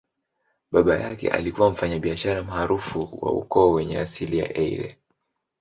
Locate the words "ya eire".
4.37-4.97